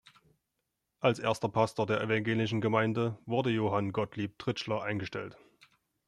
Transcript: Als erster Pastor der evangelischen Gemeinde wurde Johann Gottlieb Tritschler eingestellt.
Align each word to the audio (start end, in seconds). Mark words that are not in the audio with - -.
Als 0.99 1.19
erster 1.19 1.47
Pastor 1.47 1.85
der 1.85 2.01
evangelischen 2.01 2.59
Gemeinde 2.59 3.19
wurde 3.27 3.51
Johann 3.51 3.91
Gottlieb 3.91 4.39
Tritschler 4.39 4.81
eingestellt. 4.81 5.37